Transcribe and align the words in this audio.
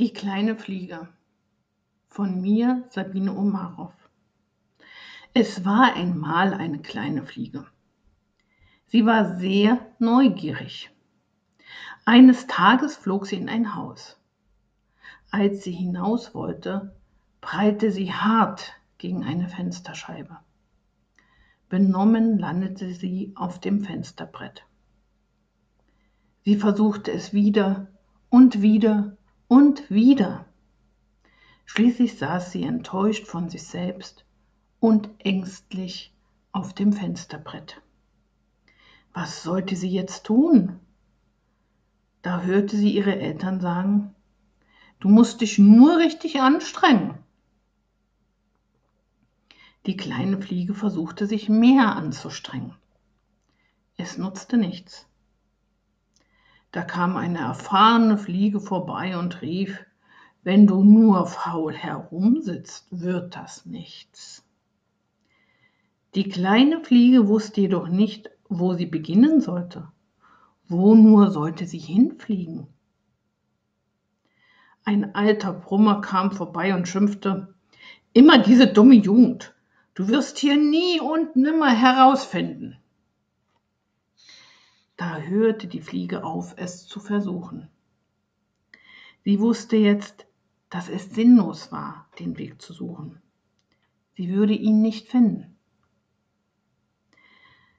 Die 0.00 0.14
kleine 0.14 0.56
Fliege 0.56 1.08
von 2.08 2.40
mir, 2.40 2.84
Sabine 2.88 3.36
Omarow. 3.36 3.92
Es 5.34 5.66
war 5.66 5.94
einmal 5.94 6.54
eine 6.54 6.78
kleine 6.78 7.22
Fliege. 7.22 7.66
Sie 8.86 9.04
war 9.04 9.36
sehr 9.36 9.78
neugierig. 9.98 10.90
Eines 12.06 12.46
Tages 12.46 12.96
flog 12.96 13.26
sie 13.26 13.36
in 13.36 13.50
ein 13.50 13.74
Haus. 13.74 14.18
Als 15.30 15.64
sie 15.64 15.72
hinaus 15.72 16.34
wollte, 16.34 16.96
prallte 17.42 17.92
sie 17.92 18.10
hart 18.10 18.72
gegen 18.96 19.22
eine 19.22 19.48
Fensterscheibe. 19.50 20.38
Benommen 21.68 22.38
landete 22.38 22.94
sie 22.94 23.34
auf 23.34 23.60
dem 23.60 23.84
Fensterbrett. 23.84 24.64
Sie 26.46 26.56
versuchte 26.56 27.12
es 27.12 27.34
wieder 27.34 27.88
und 28.30 28.62
wieder 28.62 29.18
und 29.50 29.90
wieder. 29.90 30.46
Schließlich 31.66 32.18
saß 32.18 32.52
sie 32.52 32.62
enttäuscht 32.62 33.26
von 33.26 33.48
sich 33.48 33.64
selbst 33.64 34.24
und 34.78 35.10
ängstlich 35.18 36.14
auf 36.52 36.72
dem 36.72 36.92
Fensterbrett. 36.92 37.82
Was 39.12 39.42
sollte 39.42 39.74
sie 39.74 39.90
jetzt 39.90 40.24
tun? 40.24 40.78
Da 42.22 42.42
hörte 42.42 42.76
sie 42.76 42.94
ihre 42.94 43.18
Eltern 43.18 43.60
sagen, 43.60 44.14
du 45.00 45.08
musst 45.08 45.40
dich 45.40 45.58
nur 45.58 45.98
richtig 45.98 46.40
anstrengen. 46.40 47.18
Die 49.86 49.96
kleine 49.96 50.40
Fliege 50.40 50.74
versuchte 50.74 51.26
sich 51.26 51.48
mehr 51.48 51.96
anzustrengen. 51.96 52.76
Es 53.96 54.16
nutzte 54.16 54.58
nichts. 54.58 55.08
Da 56.72 56.82
kam 56.82 57.16
eine 57.16 57.38
erfahrene 57.38 58.16
Fliege 58.16 58.60
vorbei 58.60 59.16
und 59.16 59.42
rief, 59.42 59.84
wenn 60.42 60.66
du 60.66 60.82
nur 60.82 61.26
faul 61.26 61.74
herumsitzt, 61.74 62.86
wird 62.90 63.36
das 63.36 63.66
nichts. 63.66 64.44
Die 66.14 66.28
kleine 66.28 66.82
Fliege 66.82 67.28
wusste 67.28 67.60
jedoch 67.60 67.88
nicht, 67.88 68.30
wo 68.48 68.74
sie 68.74 68.86
beginnen 68.86 69.40
sollte. 69.40 69.88
Wo 70.66 70.94
nur 70.94 71.30
sollte 71.30 71.66
sie 71.66 71.78
hinfliegen? 71.78 72.66
Ein 74.84 75.14
alter 75.14 75.52
Brummer 75.52 76.00
kam 76.00 76.32
vorbei 76.32 76.74
und 76.74 76.88
schimpfte, 76.88 77.54
immer 78.12 78.38
diese 78.38 78.66
dumme 78.66 78.94
Jugend. 78.94 79.54
Du 79.94 80.08
wirst 80.08 80.38
hier 80.38 80.56
nie 80.56 81.00
und 81.00 81.36
nimmer 81.36 81.70
herausfinden. 81.70 82.79
Da 85.00 85.16
hörte 85.16 85.66
die 85.66 85.80
Fliege 85.80 86.24
auf, 86.24 86.52
es 86.58 86.86
zu 86.86 87.00
versuchen. 87.00 87.70
Sie 89.24 89.40
wusste 89.40 89.78
jetzt, 89.78 90.26
dass 90.68 90.90
es 90.90 91.14
sinnlos 91.14 91.72
war, 91.72 92.06
den 92.18 92.36
Weg 92.36 92.60
zu 92.60 92.74
suchen. 92.74 93.18
Sie 94.14 94.28
würde 94.28 94.52
ihn 94.52 94.82
nicht 94.82 95.08
finden. 95.08 95.56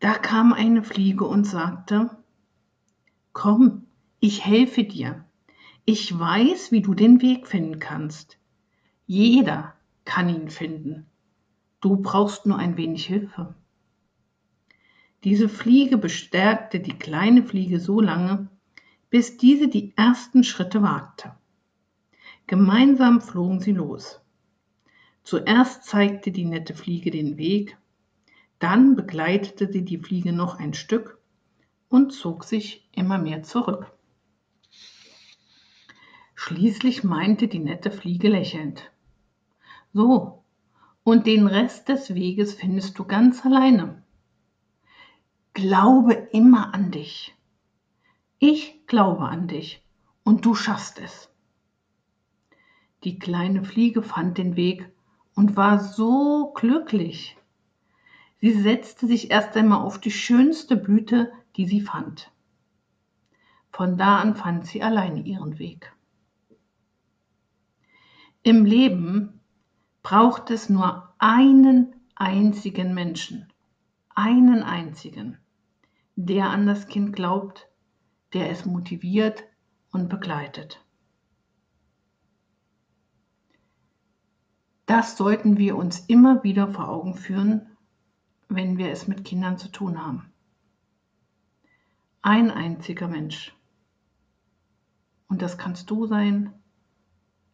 Da 0.00 0.14
kam 0.14 0.54
eine 0.54 0.82
Fliege 0.82 1.26
und 1.26 1.44
sagte, 1.44 2.16
Komm, 3.34 3.88
ich 4.18 4.46
helfe 4.46 4.84
dir. 4.84 5.26
Ich 5.84 6.18
weiß, 6.18 6.72
wie 6.72 6.80
du 6.80 6.94
den 6.94 7.20
Weg 7.20 7.46
finden 7.46 7.78
kannst. 7.78 8.38
Jeder 9.04 9.74
kann 10.06 10.30
ihn 10.30 10.48
finden. 10.48 11.04
Du 11.82 11.96
brauchst 11.96 12.46
nur 12.46 12.56
ein 12.56 12.78
wenig 12.78 13.04
Hilfe. 13.04 13.54
Diese 15.24 15.48
Fliege 15.48 15.98
bestärkte 15.98 16.80
die 16.80 16.98
kleine 16.98 17.44
Fliege 17.44 17.78
so 17.78 18.00
lange, 18.00 18.48
bis 19.08 19.36
diese 19.36 19.68
die 19.68 19.92
ersten 19.96 20.42
Schritte 20.42 20.82
wagte. 20.82 21.36
Gemeinsam 22.48 23.20
flogen 23.20 23.60
sie 23.60 23.72
los. 23.72 24.20
Zuerst 25.22 25.84
zeigte 25.84 26.32
die 26.32 26.44
nette 26.44 26.74
Fliege 26.74 27.12
den 27.12 27.36
Weg, 27.36 27.76
dann 28.58 28.96
begleitete 28.96 29.70
sie 29.70 29.84
die 29.84 29.98
Fliege 29.98 30.32
noch 30.32 30.58
ein 30.58 30.74
Stück 30.74 31.18
und 31.88 32.12
zog 32.12 32.42
sich 32.44 32.88
immer 32.92 33.18
mehr 33.18 33.42
zurück. 33.42 33.92
Schließlich 36.34 37.04
meinte 37.04 37.46
die 37.46 37.60
nette 37.60 37.92
Fliege 37.92 38.28
lächelnd, 38.28 38.90
So, 39.92 40.42
und 41.04 41.26
den 41.26 41.46
Rest 41.46 41.88
des 41.88 42.14
Weges 42.14 42.54
findest 42.54 42.98
du 42.98 43.04
ganz 43.04 43.46
alleine. 43.46 44.02
Glaube 45.54 46.14
immer 46.32 46.72
an 46.72 46.90
dich. 46.90 47.34
Ich 48.38 48.86
glaube 48.86 49.28
an 49.28 49.48
dich 49.48 49.84
und 50.24 50.46
du 50.46 50.54
schaffst 50.54 50.98
es. 50.98 51.28
Die 53.04 53.18
kleine 53.18 53.62
Fliege 53.62 54.02
fand 54.02 54.38
den 54.38 54.56
Weg 54.56 54.90
und 55.34 55.54
war 55.54 55.78
so 55.78 56.54
glücklich. 56.54 57.36
Sie 58.40 58.52
setzte 58.52 59.06
sich 59.06 59.30
erst 59.30 59.54
einmal 59.54 59.82
auf 59.82 60.00
die 60.00 60.10
schönste 60.10 60.74
Blüte, 60.74 61.30
die 61.56 61.66
sie 61.66 61.82
fand. 61.82 62.32
Von 63.70 63.98
da 63.98 64.20
an 64.20 64.34
fand 64.34 64.66
sie 64.66 64.82
alleine 64.82 65.20
ihren 65.20 65.58
Weg. 65.58 65.92
Im 68.42 68.64
Leben 68.64 69.40
braucht 70.02 70.50
es 70.50 70.70
nur 70.70 71.14
einen 71.18 71.94
einzigen 72.14 72.94
Menschen, 72.94 73.52
einen 74.14 74.62
einzigen, 74.62 75.38
der 76.26 76.50
an 76.50 76.66
das 76.66 76.86
Kind 76.86 77.14
glaubt, 77.14 77.68
der 78.32 78.50
es 78.50 78.64
motiviert 78.64 79.44
und 79.90 80.08
begleitet. 80.08 80.84
Das 84.86 85.16
sollten 85.16 85.58
wir 85.58 85.76
uns 85.76 86.00
immer 86.00 86.42
wieder 86.42 86.68
vor 86.68 86.88
Augen 86.88 87.14
führen, 87.14 87.76
wenn 88.48 88.78
wir 88.78 88.90
es 88.90 89.08
mit 89.08 89.24
Kindern 89.24 89.58
zu 89.58 89.68
tun 89.68 90.04
haben. 90.04 90.30
Ein 92.20 92.50
einziger 92.50 93.08
Mensch. 93.08 93.56
Und 95.28 95.40
das 95.40 95.56
kannst 95.56 95.90
du 95.90 96.06
sein, 96.06 96.52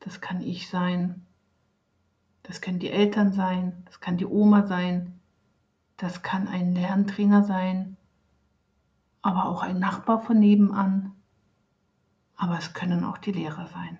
das 0.00 0.20
kann 0.20 0.42
ich 0.42 0.68
sein, 0.68 1.26
das 2.42 2.60
können 2.60 2.80
die 2.80 2.90
Eltern 2.90 3.32
sein, 3.32 3.82
das 3.86 4.00
kann 4.00 4.18
die 4.18 4.26
Oma 4.26 4.66
sein, 4.66 5.20
das 5.96 6.22
kann 6.22 6.48
ein 6.48 6.74
Lerntrainer 6.74 7.44
sein, 7.44 7.96
aber 9.22 9.46
auch 9.46 9.62
ein 9.62 9.78
Nachbar 9.78 10.20
von 10.20 10.38
nebenan, 10.38 11.12
aber 12.36 12.58
es 12.58 12.74
können 12.74 13.04
auch 13.04 13.18
die 13.18 13.32
Lehrer 13.32 13.66
sein. 13.66 13.98